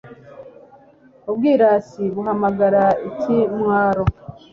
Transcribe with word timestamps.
ubwirasi 1.29 2.01
buhamagara 2.13 2.83
ikimwaro 3.09 4.03